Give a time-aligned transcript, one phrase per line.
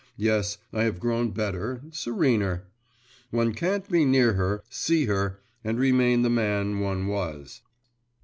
[0.17, 2.63] Yes, I have grown better, serener.
[3.29, 7.61] One can't be near her, see her, and remain the man one was.